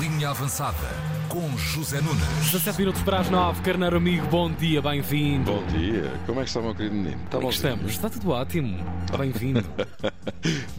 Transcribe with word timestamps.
Linha 0.00 0.30
Avançada 0.30 1.16
com 1.28 1.56
José 1.56 2.00
Nunes. 2.00 2.50
17 2.50 2.78
minutos 2.78 3.02
para 3.02 3.20
as 3.20 3.30
9. 3.30 3.62
Carneiro 3.62 3.96
amigo, 3.96 4.26
bom 4.26 4.50
dia, 4.50 4.82
bem-vindo. 4.82 5.52
Bom 5.52 5.66
dia, 5.66 6.12
como 6.26 6.40
é 6.40 6.42
que 6.42 6.48
está, 6.48 6.60
meu 6.60 6.74
querido 6.74 6.94
menino? 6.94 7.22
Está 7.24 7.36
Como 7.36 7.46
é 7.46 7.50
estamos? 7.50 7.92
Está 7.92 8.10
tudo 8.10 8.30
ótimo. 8.30 8.78
Bem-vindo. 9.16 9.64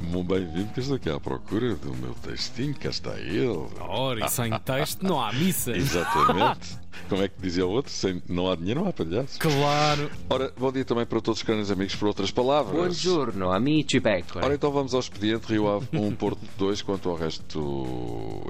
Muito 0.02 0.28
bem-vindo, 0.28 0.74
que 0.74 0.80
estou 0.80 0.96
aqui 0.96 1.10
à 1.10 1.20
procura 1.20 1.76
do 1.76 1.94
meu 1.96 2.14
textinho, 2.16 2.76
cá 2.76 2.90
está 2.90 3.18
ele. 3.20 3.68
Ora, 3.80 4.26
e 4.26 4.30
sem 4.30 4.52
texto 4.59 5.04
não 5.04 5.24
há 5.24 5.32
missa. 5.32 5.71
Exatamente. 5.78 6.78
Como 7.08 7.21
é 7.21 7.28
que 7.28 7.36
dizia 7.42 7.66
o 7.66 7.70
outro? 7.70 7.92
Sem, 7.92 8.21
não 8.28 8.52
há 8.52 8.55
dinheiro, 8.55 8.82
não 8.82 8.89
há 8.89 8.94
palhaços. 8.94 9.38
Claro. 9.38 10.10
Ora, 10.30 10.52
bom 10.58 10.71
dia 10.71 10.84
também 10.84 11.05
para 11.05 11.21
todos 11.21 11.39
os 11.39 11.44
caros 11.44 11.71
amigos, 11.71 11.96
por 11.96 12.08
outras 12.08 12.32
palavras. 12.32 12.76
Buongiorno, 12.76 13.52
amici 13.52 14.00
Beckler. 14.00 14.44
Ora, 14.44 14.55
então 14.55 14.71
vamos 14.71 14.94
ao 14.94 15.00
expediente. 15.00 15.48
Rio 15.48 15.70
Ave 15.70 15.88
1, 15.94 16.16
Porto 16.16 16.42
2. 16.58 16.82
Quanto 16.82 17.10
ao 17.10 17.16
resto, 17.16 17.60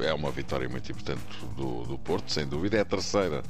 é 0.04 0.14
uma 0.14 0.32
vitória 0.32 0.68
muito 0.70 0.92
importante 0.92 1.22
do, 1.56 1.84
do 1.84 1.98
Porto, 1.98 2.32
sem 2.32 2.46
dúvida. 2.46 2.78
É 2.78 2.82
a 2.82 2.86
terceira 2.86 3.44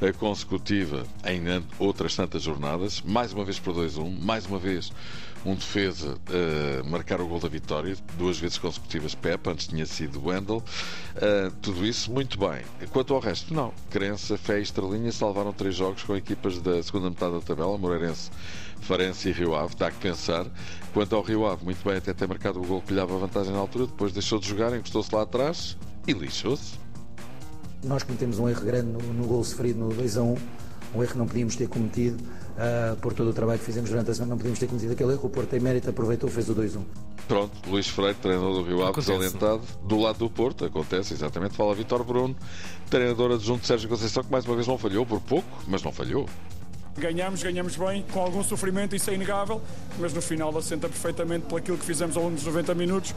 eh, 0.00 0.12
consecutiva 0.12 1.04
em 1.24 1.42
outras 1.78 2.14
tantas 2.14 2.42
jornadas. 2.42 3.02
Mais 3.02 3.32
uma 3.32 3.44
vez 3.44 3.58
por 3.58 3.74
2-1. 3.74 4.18
Mais 4.20 4.46
uma 4.46 4.58
vez 4.58 4.92
um 5.44 5.54
defesa 5.54 6.18
eh, 6.30 6.82
marcar 6.84 7.20
o 7.20 7.26
gol 7.26 7.40
da 7.40 7.48
vitória. 7.48 7.96
Duas 8.16 8.38
vezes 8.38 8.58
consecutivas 8.58 9.14
Pep, 9.14 9.48
antes 9.48 9.66
tinha 9.66 9.86
sido 9.86 10.24
Wendel. 10.24 10.62
Eh, 11.16 11.50
tudo 11.62 11.86
isso 11.86 12.10
muito 12.12 12.38
bem. 12.38 12.62
Quanto 12.90 13.14
ao 13.14 13.20
resto, 13.20 13.52
não. 13.52 13.72
Crença, 13.90 14.36
fé 14.36 14.58
e 14.58 14.62
estrelinha 14.62 15.12
salvaram 15.12 15.52
três 15.52 15.74
jogos 15.74 16.02
com 16.02 16.16
equipas 16.16 16.60
da 16.60 16.82
segunda 16.82 17.10
metade 17.10 17.34
da 17.34 17.40
tabela. 17.40 17.76
Moreirense 17.78 18.30
Farense 18.80 19.28
e 19.28 19.32
Rio 19.32 19.54
Ave, 19.54 19.74
dá 19.76 19.90
que 19.90 19.98
pensar. 19.98 20.46
Quanto 20.92 21.14
ao 21.14 21.22
Rio 21.22 21.46
Ave, 21.46 21.64
muito 21.64 21.84
bem 21.84 21.96
até 21.96 22.12
ter 22.12 22.26
marcado 22.26 22.60
o 22.60 22.66
gol 22.66 22.80
que 22.80 22.90
lhe 22.90 22.96
dava 22.96 23.16
vantagem 23.18 23.52
na 23.52 23.58
altura, 23.58 23.86
depois 23.86 24.12
deixou 24.12 24.38
de 24.38 24.48
jogar, 24.48 24.74
encostou-se 24.74 25.14
lá 25.14 25.22
atrás 25.22 25.76
e 26.08 26.12
lixou-se. 26.12 26.78
Nós 27.84 28.02
cometemos 28.02 28.38
um 28.38 28.48
erro 28.48 28.64
grande 28.64 28.90
no, 28.90 28.98
no 29.12 29.26
gol 29.26 29.44
sofrido 29.44 29.78
no 29.78 29.92
2 29.92 30.16
a 30.16 30.22
1, 30.22 30.36
um 30.94 31.02
erro 31.02 31.12
que 31.12 31.18
não 31.18 31.26
podíamos 31.26 31.54
ter 31.54 31.68
cometido 31.68 32.24
ah, 32.56 32.96
por 33.00 33.12
todo 33.12 33.30
o 33.30 33.32
trabalho 33.32 33.58
que 33.58 33.64
fizemos 33.64 33.88
durante 33.88 34.10
a 34.10 34.14
semana, 34.14 34.30
não 34.30 34.36
podíamos 34.36 34.58
ter 34.58 34.66
cometido 34.66 34.92
aquele 34.92 35.12
erro. 35.12 35.26
O 35.26 35.30
Porto 35.30 35.50
tem 35.50 35.60
mérito, 35.60 35.88
aproveitou, 35.88 36.28
fez 36.28 36.48
o 36.48 36.54
2 36.54 36.76
a 36.76 36.78
1. 36.80 36.84
Pronto, 37.28 37.70
Luís 37.70 37.86
Freire, 37.86 38.14
treinador 38.14 38.54
do 38.54 38.62
Rio 38.62 38.82
Ave, 38.82 38.94
desalentado 38.94 39.60
do 39.84 39.98
lado 39.98 40.18
do 40.18 40.30
Porto, 40.30 40.64
acontece 40.64 41.12
exatamente. 41.12 41.54
Fala 41.54 41.74
Vitor 41.74 42.02
Bruno, 42.02 42.34
treinador 42.88 43.32
adjunto 43.32 43.60
de 43.60 43.66
Sérgio 43.66 43.88
Conceição, 43.88 44.24
que 44.24 44.32
mais 44.32 44.46
uma 44.46 44.54
vez 44.54 44.66
não 44.66 44.78
falhou, 44.78 45.04
por 45.04 45.20
pouco, 45.20 45.46
mas 45.66 45.82
não 45.82 45.92
falhou. 45.92 46.26
Ganhamos, 46.96 47.42
ganhamos 47.42 47.76
bem, 47.76 48.02
com 48.12 48.20
algum 48.20 48.42
sofrimento, 48.42 48.96
isso 48.96 49.08
é 49.10 49.14
inegável, 49.14 49.60
mas 50.00 50.12
no 50.12 50.20
final 50.20 50.56
assenta 50.56 50.88
perfeitamente 50.88 51.46
por 51.46 51.58
aquilo 51.58 51.78
que 51.78 51.84
fizemos 51.84 52.16
ao 52.16 52.24
longo 52.24 52.34
dos 52.34 52.44
90 52.44 52.74
minutos. 52.74 53.14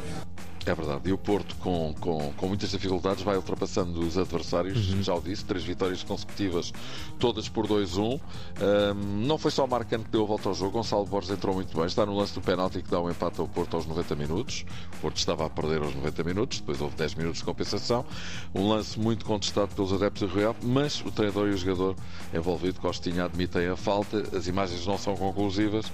É 0.65 0.75
verdade. 0.75 1.09
E 1.09 1.11
o 1.11 1.17
Porto, 1.17 1.55
com, 1.55 1.93
com, 1.99 2.31
com 2.33 2.47
muitas 2.47 2.69
dificuldades, 2.69 3.23
vai 3.23 3.35
ultrapassando 3.35 3.99
os 3.99 4.17
adversários. 4.17 4.77
Já 4.77 5.15
o 5.15 5.21
disse, 5.21 5.43
três 5.43 5.63
vitórias 5.63 6.03
consecutivas, 6.03 6.71
todas 7.17 7.49
por 7.49 7.67
2-1. 7.67 8.19
Ahm, 8.59 9.25
não 9.25 9.37
foi 9.39 9.49
só 9.49 9.65
o 9.65 9.67
Marcano 9.67 10.03
que 10.03 10.11
deu 10.11 10.23
a 10.23 10.27
volta 10.27 10.49
ao 10.49 10.55
jogo. 10.55 10.71
Gonçalo 10.71 11.05
Borges 11.05 11.31
entrou 11.31 11.55
muito 11.55 11.75
bem. 11.75 11.85
Está 11.85 12.05
no 12.05 12.15
lance 12.15 12.33
do 12.33 12.41
penalti 12.41 12.81
que 12.81 12.91
dá 12.91 12.99
o 12.99 13.09
empate 13.09 13.41
ao 13.41 13.47
Porto 13.47 13.75
aos 13.75 13.87
90 13.87 14.15
minutos. 14.15 14.63
O 14.97 15.01
Porto 15.01 15.17
estava 15.17 15.45
a 15.45 15.49
perder 15.49 15.81
aos 15.81 15.95
90 15.95 16.23
minutos. 16.23 16.59
Depois 16.59 16.79
houve 16.79 16.95
10 16.95 17.15
minutos 17.15 17.39
de 17.39 17.45
compensação. 17.45 18.05
Um 18.53 18.69
lance 18.69 18.99
muito 18.99 19.25
contestado 19.25 19.73
pelos 19.73 19.91
adeptos 19.91 20.29
do 20.29 20.35
Real. 20.35 20.55
Mas 20.61 21.01
o 21.03 21.11
treinador 21.11 21.47
e 21.47 21.53
o 21.53 21.57
jogador 21.57 21.95
envolvido, 22.31 22.79
Costinha, 22.79 23.25
admitem 23.25 23.67
a 23.67 23.75
falta. 23.75 24.23
As 24.37 24.45
imagens 24.47 24.85
não 24.85 24.97
são 24.97 25.15
conclusivas. 25.15 25.91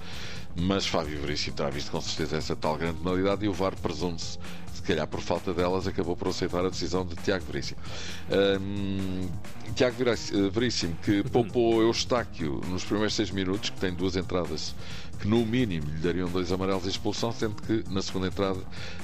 Mas 0.59 0.87
Fábio 0.87 1.19
Veríssimo 1.21 1.55
terá 1.55 1.69
visto 1.69 1.91
com 1.91 2.01
certeza 2.01 2.37
essa 2.37 2.55
tal 2.55 2.77
grande 2.77 2.97
penalidade 2.97 3.45
e 3.45 3.47
o 3.47 3.53
VAR 3.53 3.75
presume-se, 3.75 4.39
se 4.73 4.81
calhar 4.81 5.07
por 5.07 5.21
falta 5.21 5.53
delas, 5.53 5.87
acabou 5.87 6.15
por 6.15 6.29
aceitar 6.29 6.65
a 6.65 6.69
decisão 6.69 7.05
de 7.05 7.15
Tiago 7.17 7.45
Veríssimo. 7.45 7.79
Hum, 8.59 9.29
Tiago 9.75 9.95
Veríssimo, 9.97 10.47
eh, 10.47 10.49
Veríssimo, 10.49 10.95
que 11.03 11.23
poupou 11.29 11.81
Eustáquio 11.81 12.59
nos 12.69 12.83
primeiros 12.83 13.13
seis 13.13 13.29
minutos, 13.29 13.69
que 13.69 13.79
tem 13.79 13.93
duas 13.93 14.15
entradas 14.15 14.73
que 15.19 15.27
no 15.27 15.45
mínimo 15.45 15.87
lhe 15.89 15.99
dariam 15.99 16.27
dois 16.27 16.51
amarelos 16.51 16.85
e 16.85 16.89
expulsão, 16.89 17.31
sendo 17.31 17.61
que 17.61 17.83
na 17.91 18.01
segunda 18.01 18.27
entrada 18.27 18.59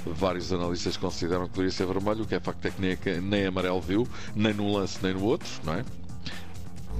vários 0.05 0.51
analistas 0.51 0.97
consideram 0.97 1.45
que 1.45 1.51
poderia 1.51 1.71
ser 1.71 1.85
vermelho, 1.85 2.23
o 2.23 2.27
que 2.27 2.35
é 2.35 2.39
facto 2.39 2.65
é 2.65 2.71
que 2.71 2.81
nem, 2.81 3.21
nem 3.21 3.45
amarelo 3.45 3.81
viu, 3.81 4.07
nem 4.35 4.53
num 4.53 4.73
lance 4.73 4.97
nem 5.03 5.13
no 5.13 5.23
outro, 5.23 5.49
não 5.63 5.73
é? 5.73 5.85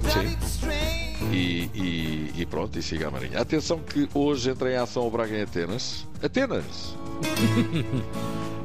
Sim. 0.02 0.83
E, 1.32 1.70
e- 1.74 2.32
e 2.38 2.46
pronto, 2.46 2.78
e 2.78 2.82
siga 2.82 3.08
a 3.08 3.10
Marinha. 3.10 3.40
Atenção 3.40 3.78
que 3.78 4.08
hoje 4.14 4.50
entra 4.50 4.70
em 4.72 4.76
ação 4.76 5.06
o 5.06 5.10
Braga 5.10 5.36
em 5.36 5.42
Atenas. 5.42 6.06
Atenas! 6.22 6.96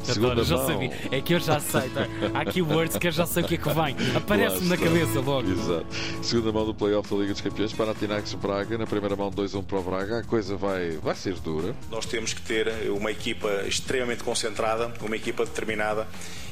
Adoro, 0.10 0.44
já 0.44 0.56
mão. 0.58 0.66
sabia. 0.66 0.92
É 1.12 1.22
que 1.22 1.34
eu 1.36 1.40
já 1.40 1.60
sei. 1.60 1.88
tá? 1.90 2.08
Há 2.34 2.42
aqui 2.42 2.62
words 2.64 2.98
que 2.98 3.08
eu 3.08 3.12
já 3.12 3.28
sei 3.28 3.44
o 3.44 3.46
que 3.48 3.56
é 3.56 3.58
que 3.58 3.70
vem. 3.70 3.96
Aparece-me 4.16 4.68
na 4.68 4.78
cabeça 4.78 5.20
logo. 5.20 5.48
Exato. 5.52 5.86
Segunda 6.24 6.52
mão 6.52 6.66
do 6.66 6.74
playoff 6.74 7.08
da 7.14 7.20
Liga 7.22 7.34
dos 7.34 7.42
Campeões, 7.42 7.74
Panathinaikos 7.74 8.34
Braga. 8.34 8.76
Na 8.78 8.88
primeira 8.88 9.16
mão 9.16 9.30
2-1 9.30 9.64
para 9.64 9.78
o 9.78 9.84
Braga. 9.84 10.20
A 10.20 10.24
coisa 10.24 10.56
vai, 10.56 10.92
vai 10.98 11.14
ser 11.16 11.36
dura. 11.36 11.76
Nós 11.92 12.08
temos 12.08 12.34
que 12.34 12.42
ter 12.42 12.68
uma 12.90 13.12
equipa 13.12 13.50
extremamente 13.68 14.24
concentrada, 14.24 14.92
uma 15.02 15.16
equipa 15.16 15.46
determinada 15.46 16.08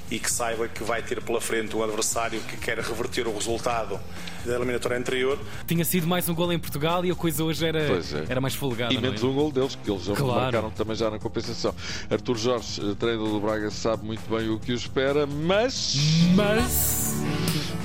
e 0.10 0.20
que 0.20 0.32
saiba 0.32 0.68
que 0.68 0.84
vai 0.84 1.02
ter 1.02 1.22
pela 1.22 1.42
frente 1.42 1.76
um 1.76 1.84
adversário 1.84 2.40
que 2.42 2.58
quer 2.58 2.78
reverter 2.80 3.28
o 3.28 3.34
resultado 3.34 4.00
da 4.46 4.56
eliminatória 4.56 4.98
anterior. 4.98 5.38
Tinha 5.68 5.84
sido 5.84 6.08
mais 6.08 6.30
um 6.30 6.34
gol 6.34 6.54
em 6.54 6.60
Portugal 6.60 7.04
e 7.06 7.12
a 7.12 7.16
coisa 7.16 7.44
hoje 7.44 7.66
era, 7.66 7.80
é. 7.82 8.02
era 8.30 8.40
mais 8.40 8.56
folgada. 8.56 8.94
E 8.94 8.98
não 8.98 9.04
é? 9.04 9.08
menos 9.08 9.24
um 9.24 9.34
gol 9.34 9.52
deles, 9.52 9.78
que 9.84 9.92
eles 9.92 10.04
já 10.06 10.16
Claro. 10.16 10.42
marcaram 10.42 10.72
também 10.72 10.96
já 10.96 11.10
na 11.12 11.20
compensação. 11.20 11.76
Artur 12.10 12.38
Jorge, 12.38 12.82
eh, 12.82 12.96
treinador 12.98 13.30
do 13.30 13.40
Braga, 13.42 13.70
sabe 13.70 14.06
muito 14.06 14.22
bem 14.30 14.50
o 14.50 14.58
que 14.60 14.72
o 14.72 14.76
espera, 14.76 15.28
mas. 15.28 15.96
Mas. 16.34 17.16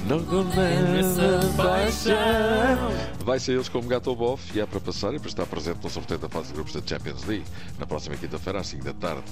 Não 0.07 0.23
começa 0.25 1.41
paixão. 1.57 3.22
Vai 3.23 3.39
ser 3.39 3.53
eles 3.53 3.69
como 3.69 3.87
gato 3.89 4.11
ao 4.11 4.17
bofe 4.17 4.59
e 4.59 4.61
é 4.61 4.67
para 4.67 4.81
passar 4.81 5.15
e 5.15 5.19
para 5.19 5.29
estar 5.29 5.47
presente 5.47 5.79
no 5.83 5.89
sorteio 5.89 6.19
da 6.19 6.29
fase 6.29 6.49
de 6.49 6.55
grupos 6.55 6.73
da 6.73 6.81
Champions 6.85 7.25
League 7.25 7.45
na 7.79 7.87
próxima 7.87 8.17
quinta-feira 8.17 8.61
às 8.61 8.67
5 8.67 8.85
da 8.85 8.93
tarde. 8.93 9.23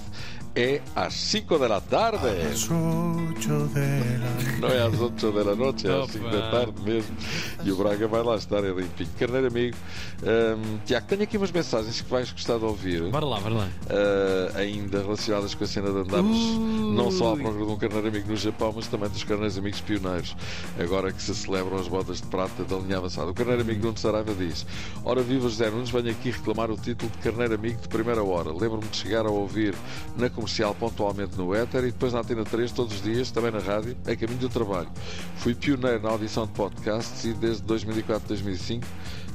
É 0.54 0.80
às 0.94 1.14
5 1.14 1.58
da 1.58 1.80
tarde! 1.80 2.26
Não 4.60 4.68
é 4.68 4.82
às 4.82 5.00
8 5.00 5.32
da 5.32 5.54
noite, 5.56 5.88
é 5.88 5.90
às 5.90 6.04
Opa. 6.04 6.12
5 6.12 6.30
da 6.30 6.50
tarde 6.50 6.82
mesmo. 6.82 7.16
E 7.64 7.72
o 7.72 7.76
Braga 7.76 8.06
vai 8.06 8.22
lá 8.22 8.36
estar, 8.36 8.64
é 8.64 8.70
limpinho. 8.70 9.10
Carneiro 9.18 9.48
amigo, 9.48 9.76
hum, 10.22 10.78
Tiago, 10.84 11.06
tenho 11.06 11.22
aqui 11.22 11.36
umas 11.36 11.50
mensagens 11.50 12.00
que 12.00 12.10
vais 12.10 12.30
gostar 12.30 12.58
de 12.58 12.64
ouvir. 12.64 13.02
Bora 13.10 13.26
lá, 13.26 13.40
bora 13.40 13.54
lá. 13.54 13.68
Uh, 13.86 14.56
ainda 14.56 15.02
relacionadas 15.02 15.54
com 15.54 15.64
a 15.64 15.66
cena 15.66 15.90
de 15.90 15.98
andarmos 15.98 16.38
Ui. 16.38 16.94
não 16.94 17.10
só 17.10 17.34
à 17.34 17.36
procura 17.36 17.66
de 17.66 17.72
um 17.72 17.76
carneiro 17.76 18.08
amigo 18.08 18.28
no 18.28 18.36
Japão, 18.36 18.72
mas 18.74 18.86
também 18.86 19.08
dos 19.08 19.24
carneiros 19.24 19.58
amigos 19.58 19.80
pioneiros, 19.80 20.36
agora 20.78 21.12
que 21.12 21.22
se 21.22 21.34
celebram 21.34 21.78
as 21.78 21.88
bodas 21.88 22.20
de 22.20 22.26
prata 22.28 22.64
da 22.64 22.76
linha 22.76 22.98
avançada. 22.98 23.30
O 23.30 23.34
carneiro 23.34 23.62
amigo 23.62 23.79
Nuno 23.80 23.96
Saraiva 23.96 24.34
diz: 24.34 24.66
Ora, 25.04 25.22
viva 25.22 25.48
José 25.48 25.70
Nunes, 25.70 25.90
venho 25.90 26.10
aqui 26.10 26.30
reclamar 26.30 26.70
o 26.70 26.76
título 26.76 27.10
de 27.10 27.18
carneiro 27.18 27.54
amigo 27.54 27.80
de 27.80 27.88
primeira 27.88 28.22
hora. 28.22 28.52
Lembro-me 28.52 28.86
de 28.88 28.96
chegar 28.96 29.26
a 29.26 29.30
ouvir 29.30 29.74
na 30.16 30.30
comercial 30.30 30.74
pontualmente 30.74 31.36
no 31.36 31.54
éter 31.54 31.84
e 31.84 31.90
depois 31.90 32.12
na 32.12 32.20
Antena 32.20 32.44
3 32.44 32.70
todos 32.72 32.94
os 32.94 33.02
dias, 33.02 33.30
também 33.30 33.50
na 33.50 33.58
rádio, 33.58 33.96
a 34.06 34.14
caminho 34.14 34.38
do 34.38 34.48
trabalho. 34.48 34.88
Fui 35.36 35.54
pioneiro 35.54 36.02
na 36.02 36.10
audição 36.10 36.46
de 36.46 36.52
podcasts 36.52 37.24
e 37.24 37.32
desde 37.32 37.62
2004, 37.62 38.28
2005 38.28 38.86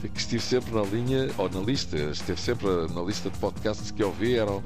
que 0.07 0.19
estive 0.19 0.41
sempre 0.41 0.73
na 0.73 0.83
linha, 0.83 1.29
ou 1.37 1.49
na 1.49 1.59
lista, 1.61 1.97
esteve 1.97 2.39
sempre 2.39 2.67
na 2.93 3.01
lista 3.01 3.29
de 3.29 3.37
podcasts 3.39 3.91
que 3.91 4.03
ouvi, 4.03 4.35
eram 4.35 4.63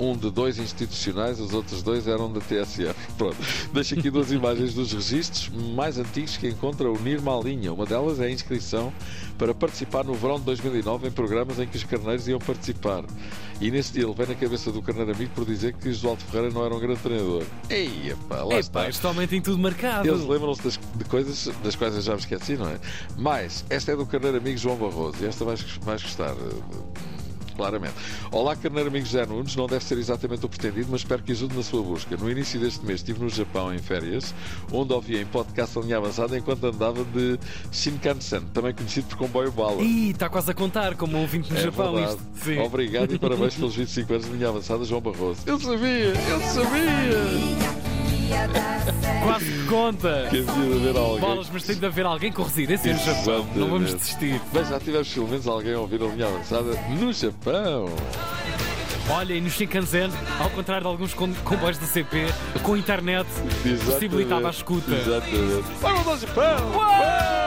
um 0.00 0.16
de 0.16 0.30
dois 0.30 0.58
institucionais, 0.58 1.38
os 1.38 1.52
outros 1.52 1.82
dois 1.82 2.08
eram 2.08 2.32
da 2.32 2.40
TSF. 2.40 2.94
Pronto. 3.18 3.36
Deixo 3.72 3.94
aqui 3.98 4.10
duas 4.10 4.32
imagens 4.32 4.72
dos 4.74 4.92
registros 4.92 5.50
mais 5.74 5.98
antigos 5.98 6.36
que 6.38 6.48
encontra 6.48 6.90
unir-me 6.90 7.28
à 7.28 7.38
linha. 7.38 7.72
Uma 7.72 7.84
delas 7.84 8.18
é 8.18 8.24
a 8.24 8.30
inscrição 8.30 8.92
para 9.36 9.54
participar 9.54 10.04
no 10.04 10.14
verão 10.14 10.38
de 10.38 10.44
2009 10.46 11.08
em 11.08 11.10
programas 11.10 11.58
em 11.58 11.66
que 11.66 11.76
os 11.76 11.84
carneiros 11.84 12.26
iam 12.26 12.38
participar. 12.38 13.04
E 13.60 13.70
nesse 13.70 13.92
dia 13.92 14.04
ele 14.04 14.14
vem 14.14 14.26
na 14.26 14.34
cabeça 14.34 14.72
do 14.72 14.80
carneiro 14.80 15.12
amigo 15.12 15.30
por 15.34 15.44
dizer 15.44 15.74
que 15.74 15.92
Josualdo 15.92 16.22
Ferreira 16.24 16.52
não 16.52 16.64
era 16.64 16.74
um 16.74 16.80
grande 16.80 17.00
treinador. 17.00 17.42
Ei, 17.68 18.10
epá, 18.10 18.42
lá 18.42 18.58
Epá, 18.58 18.88
está. 18.88 19.10
homem 19.10 19.26
tem 19.28 19.40
tudo 19.40 19.58
marcado. 19.58 20.08
Eles 20.08 20.24
lembram-se 20.26 20.62
das, 20.62 20.80
de 20.94 21.04
coisas 21.04 21.50
das 21.62 21.76
quais 21.76 21.94
eu 21.94 22.00
já 22.00 22.12
me 22.14 22.20
esqueci, 22.20 22.56
não 22.56 22.68
é? 22.68 22.78
Mas 23.18 23.64
esta 23.68 23.92
é 23.92 23.96
do 23.96 24.06
carneiro 24.06 24.38
amigo 24.38 24.56
João 24.56 24.76
Barroso 24.76 25.16
e 25.20 25.26
esta 25.26 25.44
vais, 25.44 25.60
vais 25.82 26.02
gostar. 26.02 26.34
Claramente. 27.56 27.94
Olá, 28.30 28.56
carneiro 28.56 28.88
amigo 28.88 29.04
José 29.06 29.26
Nunes. 29.26 29.56
Não 29.56 29.66
deve 29.66 29.84
ser 29.84 29.98
exatamente 29.98 30.44
o 30.44 30.48
pretendido, 30.48 30.88
mas 30.90 31.00
espero 31.00 31.22
que 31.22 31.32
ajude 31.32 31.56
na 31.56 31.62
sua 31.62 31.82
busca. 31.82 32.16
No 32.16 32.30
início 32.30 32.58
deste 32.60 32.84
mês 32.84 33.00
estive 33.00 33.20
no 33.20 33.28
Japão 33.28 33.72
em 33.74 33.78
férias, 33.78 34.34
onde 34.72 34.92
ouvi 34.92 35.16
em 35.18 35.26
podcast 35.26 35.78
a 35.78 35.82
linha 35.82 35.96
avançada 35.96 36.36
enquanto 36.36 36.64
andava 36.64 37.04
de 37.04 37.38
Shinkansen, 37.72 38.42
também 38.52 38.74
conhecido 38.74 39.06
por 39.08 39.18
comboio 39.18 39.50
bala. 39.52 39.82
Ih, 39.82 40.10
está 40.10 40.28
quase 40.28 40.50
a 40.50 40.54
contar 40.54 40.94
como 40.96 41.18
ouvinte 41.18 41.52
no 41.52 41.58
É 41.58 41.62
Japão. 41.62 41.94
Obrigado 42.64 43.14
e 43.14 43.18
parabéns 43.18 43.54
pelos 43.54 43.74
25 43.74 44.12
anos 44.12 44.26
de 44.26 44.32
linha 44.32 44.48
avançada, 44.48 44.84
João 44.84 45.00
Barroso. 45.00 45.40
Eu 45.46 45.58
sabia, 45.58 46.12
eu 46.12 46.40
sabia! 46.40 47.69
Quase 49.22 49.44
que 49.44 49.66
conta. 49.66 50.26
Que 50.30 50.38
havia 50.38 50.52
de 50.78 50.88
haver 50.88 50.96
alguém. 50.96 51.20
Bolas, 51.20 51.50
mas 51.52 51.62
tem 51.64 51.76
de 51.76 51.86
haver 51.86 52.06
alguém 52.06 52.32
com 52.32 52.42
residência 52.42 52.92
no 52.92 52.98
Japão. 52.98 53.46
Não 53.54 53.68
vamos 53.68 53.94
desistir. 53.94 54.40
Mas 54.52 54.68
já 54.68 54.78
tivemos 54.80 55.08
pelo 55.12 55.28
menos 55.28 55.46
alguém 55.46 55.74
a 55.74 55.78
ouvir 55.80 56.02
a 56.02 56.06
linha 56.06 56.26
avançada 56.26 56.72
no 56.98 57.12
Japão. 57.12 57.88
Olha, 59.10 59.34
e 59.34 59.40
no 59.40 59.50
Shinkansen, 59.50 60.10
ao 60.38 60.50
contrário 60.50 60.82
de 60.84 60.88
alguns 60.88 61.12
com- 61.14 61.32
comboios 61.44 61.78
da 61.78 61.86
CP, 61.86 62.26
com 62.62 62.76
internet, 62.76 63.26
possibilitava 63.84 64.46
a 64.48 64.50
escuta. 64.50 64.92
Exatamente. 64.94 65.64
Vamos 65.80 66.06
ao 66.06 66.18
Japão! 66.18 66.70
Uou! 66.74 67.39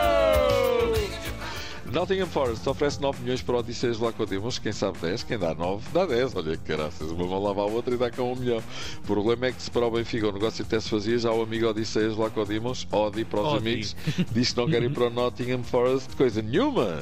Nottingham 1.93 2.25
Forest 2.25 2.67
oferece 2.67 2.99
9 2.99 3.21
milhões 3.21 3.43
para 3.43 3.57
Odisseias 3.57 3.99
Lacodimos. 3.99 4.57
Quem 4.57 4.71
sabe 4.71 4.97
10, 4.97 5.21
quem 5.25 5.37
dá 5.37 5.53
9, 5.53 5.87
dá 5.93 6.07
10. 6.07 6.35
Olha 6.35 6.57
que 6.57 6.63
caraças, 6.63 7.11
uma 7.11 7.27
mão 7.27 7.39
lava 7.39 7.61
a 7.61 7.65
outra 7.65 7.93
e 7.93 7.97
dá 7.99 8.09
cá 8.09 8.23
1 8.23 8.35
milhão. 8.35 8.63
O 8.97 9.01
problema 9.05 9.45
é 9.45 9.51
que 9.51 9.61
se 9.61 9.69
para 9.69 9.85
o 9.85 9.91
Benfica 9.91 10.27
o 10.27 10.31
negócio 10.31 10.65
até 10.65 10.79
se 10.79 10.89
fazia, 10.89 11.19
já 11.19 11.31
o 11.31 11.43
amigo 11.43 11.67
Odisseias 11.67 12.17
Lacodimos, 12.17 12.87
Odi 12.91 13.23
para 13.23 13.41
os 13.41 13.53
Odi. 13.53 13.57
amigos, 13.57 13.95
diz 14.31 14.51
que 14.51 14.57
não 14.57 14.67
quer 14.67 14.81
ir 14.81 14.91
para 14.91 15.03
o 15.05 15.09
Nottingham 15.13 15.61
Forest, 15.61 16.15
coisa 16.15 16.41
nenhuma. 16.41 16.97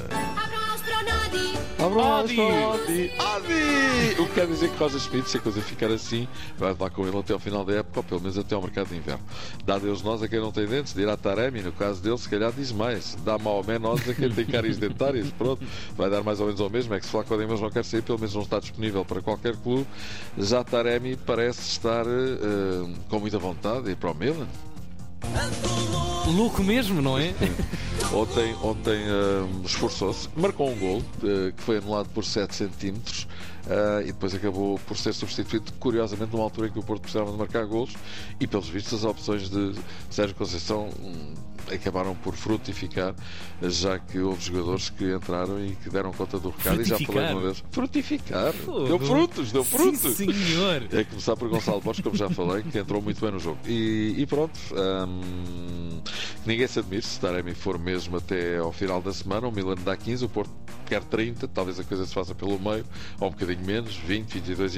Odi. 2.22 2.40
o 2.40 2.70
Odi. 2.70 3.10
Odi! 3.18 4.20
O 4.20 4.26
que 4.26 4.34
quer 4.34 4.46
dizer 4.46 4.70
que 4.70 4.78
Roger 4.78 5.00
Schmidt, 5.00 5.28
se 5.28 5.36
a 5.36 5.40
coisa 5.40 5.60
ficar 5.60 5.90
assim, 5.90 6.28
vai 6.56 6.70
levar 6.70 6.90
com 6.90 7.06
ele 7.06 7.18
até 7.18 7.32
ao 7.32 7.38
final 7.38 7.64
da 7.64 7.74
época, 7.74 8.00
ou 8.00 8.02
pelo 8.04 8.20
menos 8.20 8.38
até 8.38 8.54
ao 8.54 8.62
mercado 8.62 8.88
de 8.88 8.96
inverno. 8.96 9.22
Dá 9.64 9.78
Deus 9.78 10.02
nós 10.02 10.22
a 10.22 10.28
quem 10.28 10.38
não 10.38 10.52
tem 10.52 10.66
dentes, 10.66 10.94
dirá 10.94 11.16
Taremi, 11.16 11.60
no 11.60 11.72
caso 11.72 12.02
dele, 12.02 12.18
se 12.18 12.28
calhar 12.28 12.52
diz 12.52 12.72
mais. 12.72 13.16
Dá 13.24 13.38
Maomé 13.38 13.78
nós 13.78 14.08
a 14.08 14.14
quem 14.14 14.30
tem 14.30 14.46
cáries 14.46 14.78
dentárias. 14.78 15.30
Pronto, 15.32 15.64
vai 15.96 16.08
dar 16.08 16.22
mais 16.22 16.40
ou 16.40 16.46
menos 16.46 16.60
ao 16.60 16.70
mesmo. 16.70 16.94
É 16.94 17.00
que 17.00 17.06
se 17.06 17.12
Flaco 17.12 17.36
Demas 17.36 17.60
não 17.60 17.70
quer 17.70 17.84
sair, 17.84 18.02
pelo 18.02 18.18
menos 18.18 18.34
não 18.34 18.42
está 18.42 18.58
disponível 18.58 19.04
para 19.04 19.20
qualquer 19.20 19.56
clube. 19.56 19.86
Já 20.38 20.62
Taremi 20.62 21.16
parece 21.16 21.62
estar 21.62 22.06
eh, 22.06 22.94
com 23.08 23.18
muita 23.18 23.38
vontade 23.38 23.84
de 23.84 23.90
ir 23.92 23.96
para 23.96 24.10
o 24.10 24.14
Milan. 24.14 24.46
Louco 26.26 26.62
mesmo, 26.62 27.02
não 27.02 27.18
é? 27.18 27.34
Ontem, 28.10 28.54
ontem 28.62 29.00
hum, 29.10 29.62
esforçou-se, 29.64 30.28
marcou 30.36 30.70
um 30.70 30.78
gol 30.78 31.02
eh, 31.22 31.52
que 31.56 31.62
foi 31.62 31.78
anulado 31.78 32.08
por 32.10 32.24
7 32.24 32.54
centímetros 32.54 33.26
eh, 33.66 34.02
e 34.02 34.06
depois 34.06 34.34
acabou 34.34 34.78
por 34.80 34.96
ser 34.96 35.12
substituído, 35.12 35.72
curiosamente, 35.78 36.32
numa 36.32 36.44
altura 36.44 36.68
em 36.68 36.70
que 36.70 36.78
o 36.78 36.82
Porto 36.82 37.02
precisava 37.02 37.30
de 37.30 37.38
marcar 37.38 37.64
golos 37.64 37.94
e, 38.40 38.46
pelos 38.46 38.68
vistos, 38.68 38.94
as 38.94 39.04
opções 39.04 39.48
de 39.48 39.74
Sérgio 40.10 40.34
Conceição 40.34 40.88
hum, 41.00 41.34
acabaram 41.70 42.14
por 42.14 42.34
frutificar, 42.34 43.14
já 43.62 43.98
que 43.98 44.18
houve 44.18 44.42
jogadores 44.44 44.90
que 44.90 45.14
entraram 45.14 45.64
e 45.64 45.76
que 45.76 45.88
deram 45.88 46.12
conta 46.12 46.38
do 46.38 46.50
recado 46.50 46.82
e 46.82 46.84
já 46.84 46.98
falei 46.98 47.32
uma 47.32 47.40
vez. 47.40 47.64
Frutificar! 47.70 48.52
Fogo. 48.52 48.86
Deu 48.86 48.98
frutos, 48.98 49.52
deu 49.52 49.64
frutos! 49.64 50.16
Sim, 50.16 50.32
senhor. 50.32 50.88
É 50.92 51.04
começar 51.04 51.36
por 51.36 51.48
Gonçalo 51.48 51.80
Borges, 51.80 52.02
como 52.02 52.16
já 52.16 52.28
falei, 52.28 52.62
que 52.62 52.78
entrou 52.78 53.00
muito 53.00 53.20
bem 53.20 53.30
no 53.30 53.38
jogo. 53.38 53.58
E, 53.66 54.14
e 54.18 54.26
pronto, 54.26 54.58
que 54.58 56.48
ninguém 56.48 56.66
se 56.66 56.80
admire 56.80 57.02
se 57.02 57.20
Taremi 57.20 57.54
for 57.54 57.78
mesmo 57.78 57.91
até 58.16 58.58
ao 58.58 58.72
final 58.72 59.00
da 59.00 59.12
semana. 59.12 59.48
O 59.48 59.52
Milan 59.52 59.76
dá 59.84 59.96
15, 59.96 60.24
o 60.24 60.28
Porto 60.28 60.50
quer 60.92 61.02
30, 61.02 61.48
talvez 61.48 61.80
a 61.80 61.84
coisa 61.84 62.04
se 62.04 62.12
faça 62.12 62.34
pelo 62.34 62.58
meio, 62.58 62.84
ou 63.18 63.28
um 63.28 63.30
bocadinho 63.30 63.64
menos, 63.64 63.96
20, 63.96 64.30
22 64.30 64.76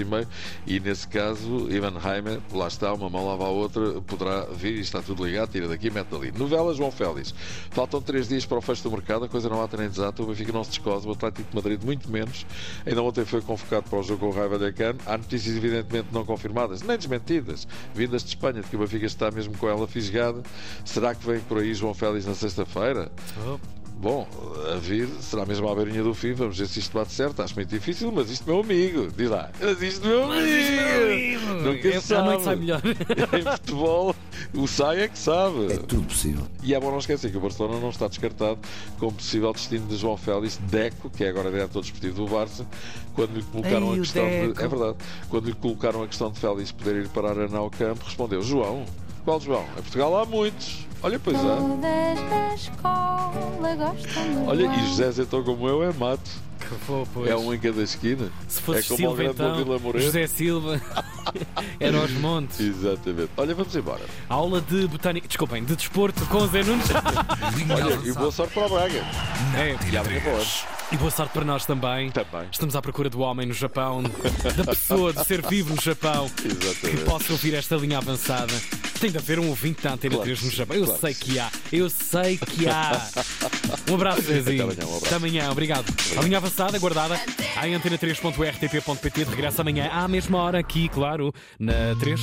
e 0.66 0.80
nesse 0.80 1.08
caso, 1.08 1.68
Ivan 1.68 1.94
Heimer, 1.98 2.40
lá 2.52 2.68
está, 2.68 2.92
uma 2.92 3.10
mão 3.10 3.26
lava 3.26 3.44
a 3.44 3.48
outra, 3.48 4.00
poderá 4.02 4.44
vir 4.44 4.78
está 4.78 5.02
tudo 5.02 5.24
ligado, 5.24 5.50
tira 5.50 5.66
daqui, 5.66 5.90
mete 5.90 6.08
dali. 6.08 6.32
Novela 6.32 6.72
João 6.72 6.92
Félix. 6.92 7.34
Faltam 7.70 8.00
3 8.00 8.28
dias 8.28 8.46
para 8.46 8.58
o 8.58 8.60
fecho 8.60 8.84
do 8.84 8.92
mercado, 8.92 9.24
a 9.24 9.28
coisa 9.28 9.48
não 9.48 9.60
há 9.60 9.68
nem 9.76 9.86
exata, 9.86 10.22
o 10.22 10.26
Benfica 10.26 10.52
não 10.52 10.62
se 10.62 10.70
descosa, 10.70 11.08
o 11.08 11.12
Atlético 11.12 11.48
de 11.50 11.56
Madrid 11.56 11.82
muito 11.82 12.08
menos. 12.10 12.46
Ainda 12.86 13.02
ontem 13.02 13.24
foi 13.24 13.40
convocado 13.40 13.88
para 13.90 13.98
o 13.98 14.02
jogo 14.02 14.20
com 14.20 14.26
o 14.28 14.30
Raio 14.30 14.50
Vallecano. 14.50 14.98
Há 15.06 15.18
notícias 15.18 15.56
evidentemente 15.56 16.08
não 16.12 16.24
confirmadas, 16.24 16.82
nem 16.82 16.96
desmentidas, 16.96 17.66
vindas 17.92 18.22
de 18.22 18.28
Espanha, 18.28 18.60
de 18.60 18.68
que 18.68 18.76
o 18.76 18.78
Benfica 18.78 19.06
está 19.06 19.30
mesmo 19.30 19.56
com 19.58 19.68
ela 19.68 19.86
fisgada. 19.88 20.42
Será 20.84 21.14
que 21.14 21.26
vem 21.26 21.40
por 21.40 21.58
aí 21.58 21.74
João 21.74 21.94
Félix 21.94 22.26
na 22.26 22.34
sexta-feira? 22.34 23.03
Oh. 23.46 23.58
Bom, 23.96 24.26
a 24.72 24.76
vir, 24.76 25.08
será 25.20 25.46
mesmo 25.46 25.68
à 25.68 25.74
beirinha 25.74 26.02
do 26.02 26.12
fim, 26.12 26.32
vamos 26.32 26.58
ver 26.58 26.66
se 26.66 26.80
isto 26.80 26.92
bate 26.98 27.12
certo. 27.12 27.40
Acho 27.40 27.54
muito 27.54 27.68
difícil, 27.68 28.10
mas 28.12 28.28
isto 28.28 28.44
meu 28.44 28.60
amigo. 28.60 29.08
Diz 29.16 29.30
lá, 29.30 29.50
mas 29.60 29.80
isto 29.80 30.04
meu 30.06 30.24
amigo. 30.24 31.46
Nunca 31.62 31.88
É, 31.88 32.00
sabe. 32.00 32.20
a 32.20 32.24
noite 32.24 32.42
sai 32.44 32.56
melhor. 32.56 32.82
em 32.84 33.42
futebol, 33.52 34.14
o 34.52 34.66
sai 34.66 35.02
é 35.02 35.08
que 35.08 35.18
sabe. 35.18 35.72
É 35.72 35.76
tudo 35.76 36.02
possível. 36.08 36.44
E 36.62 36.74
é 36.74 36.80
bom 36.80 36.90
não 36.90 36.98
esquecer 36.98 37.30
que 37.30 37.36
o 37.36 37.40
Barcelona 37.40 37.78
não 37.80 37.90
está 37.90 38.08
descartado 38.08 38.58
como 38.98 39.12
possível 39.12 39.52
destino 39.52 39.86
de 39.86 39.96
João 39.96 40.16
Félix, 40.16 40.58
Deco, 40.68 41.08
que 41.08 41.24
é 41.24 41.28
agora 41.28 41.50
diretor 41.50 41.80
desportivo 41.80 42.26
do 42.26 42.28
Barça, 42.30 42.66
quando 43.14 43.36
lhe 43.36 43.42
colocaram 43.44 43.92
Ei, 43.92 43.94
a 43.94 44.00
questão 44.00 44.24
Deco. 44.24 44.52
de. 44.54 44.62
É 44.64 44.68
verdade. 44.68 44.96
Quando 45.30 45.46
lhe 45.46 45.54
colocaram 45.54 46.02
a 46.02 46.08
questão 46.08 46.30
de 46.32 46.40
Félix 46.40 46.72
poder 46.72 46.96
ir 46.96 47.08
parar 47.08 47.38
a 47.38 47.56
ao 47.56 47.70
campo, 47.70 48.04
respondeu: 48.04 48.42
João, 48.42 48.84
qual 49.24 49.40
João? 49.40 49.62
Em 49.78 49.82
Portugal 49.82 50.18
há 50.18 50.26
muitos. 50.26 50.84
Olha, 51.04 51.18
pois 51.18 51.36
é. 51.36 51.40
Todas 51.40 52.30
da 52.30 52.54
escola 52.54 53.76
gostam 53.76 54.24
de 54.24 54.48
Olha, 54.48 54.66
e 54.74 54.88
José 54.88 55.10
Zetão 55.10 55.44
como 55.44 55.68
eu 55.68 55.82
é 55.82 55.92
mato. 55.92 56.30
Que 56.58 56.74
fofo, 56.86 57.10
pois. 57.12 57.30
É 57.30 57.36
um 57.36 57.52
em 57.52 57.58
cada 57.58 57.82
esquina. 57.82 58.32
Se 58.48 58.62
fosse 58.62 58.80
é 58.80 58.82
como 58.84 58.96
Silva, 58.96 59.12
o 59.12 59.16
grande 59.16 59.34
então, 59.34 59.56
Vila 59.56 59.78
Moreira. 59.78 60.06
José 60.06 60.26
Silva, 60.26 60.80
era 61.78 61.98
aos 61.98 62.10
montes. 62.12 62.58
Exatamente. 62.58 63.28
Olha, 63.36 63.54
vamos 63.54 63.76
embora. 63.76 64.00
Aula 64.30 64.62
de 64.62 64.86
botânica, 64.86 65.28
desculpem, 65.28 65.62
de 65.62 65.76
desporto 65.76 66.24
com 66.24 66.38
o 66.38 66.46
Zé 66.46 66.62
Nunes. 66.62 66.86
Olha, 67.70 68.08
e 68.08 68.12
boa 68.12 68.32
sorte 68.32 68.54
para 68.54 68.64
o 68.64 68.68
Braga. 68.70 69.04
É, 69.58 69.76
E 69.92 69.96
amanhã 69.98 70.22
e 70.90 70.96
boa 70.96 71.10
sorte 71.10 71.32
para 71.32 71.44
nós 71.44 71.66
também. 71.66 72.10
Também. 72.12 72.48
Estamos 72.50 72.76
à 72.76 72.80
procura 72.80 73.10
do 73.10 73.20
homem 73.20 73.46
no 73.46 73.54
Japão, 73.54 74.02
da 74.02 74.64
pessoa, 74.64 75.12
de 75.12 75.24
ser 75.24 75.42
vivo 75.42 75.74
no 75.74 75.82
Japão, 75.82 76.30
que 76.36 76.46
Exatamente. 76.48 77.04
possa 77.04 77.32
ouvir 77.32 77.54
esta 77.54 77.76
linha 77.76 77.98
avançada. 77.98 78.52
Tem 79.00 79.10
de 79.10 79.18
haver 79.18 79.38
um 79.38 79.48
ouvinte 79.48 79.82
da 79.82 79.92
Antena 79.92 80.14
Claro 80.14 80.24
3 80.24 80.40
que 80.40 80.46
no 80.46 80.50
Japão. 80.50 80.76
Eu 80.76 80.86
claro 80.86 81.00
sei 81.00 81.14
que 81.14 81.38
há, 81.38 81.50
eu 81.72 81.90
sei 81.90 82.38
que 82.38 82.66
há. 82.66 83.08
Um 83.90 83.94
abraço, 83.94 84.22
Zezinho. 84.22 84.44
Até 84.44 84.62
amanhã, 84.62 84.86
um 84.86 84.96
abraço. 84.96 85.06
Até 85.06 85.14
amanhã, 85.16 85.50
obrigado. 85.50 85.94
A 86.16 86.22
linha 86.22 86.38
avançada, 86.38 86.78
guardada 86.78 87.20
em 87.64 87.74
antena3.rtp.pt. 87.74 89.24
De 89.24 89.30
regresso 89.30 89.60
amanhã, 89.60 89.90
à 89.92 90.08
mesma 90.08 90.38
hora, 90.38 90.58
aqui, 90.58 90.88
claro, 90.88 91.34
na 91.58 91.94
3. 92.00 92.20